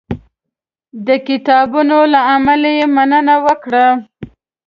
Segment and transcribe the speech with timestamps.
[1.07, 3.87] د کتابونو له امله یې مننه وکړه.